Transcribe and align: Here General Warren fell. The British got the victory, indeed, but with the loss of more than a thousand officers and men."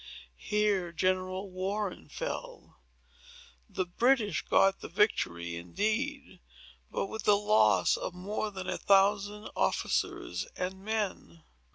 Here 0.39 0.91
General 0.91 1.51
Warren 1.51 2.09
fell. 2.09 2.79
The 3.69 3.85
British 3.85 4.41
got 4.41 4.79
the 4.79 4.87
victory, 4.87 5.55
indeed, 5.55 6.39
but 6.89 7.05
with 7.05 7.25
the 7.25 7.37
loss 7.37 7.97
of 7.97 8.15
more 8.15 8.49
than 8.49 8.67
a 8.67 8.79
thousand 8.79 9.51
officers 9.55 10.47
and 10.57 10.83
men." 10.83 11.43